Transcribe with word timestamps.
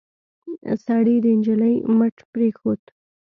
سړي 0.85 1.15
د 1.23 1.25
نجلۍ 1.37 1.75
مټ 1.97 2.15
پرېښود. 2.31 2.81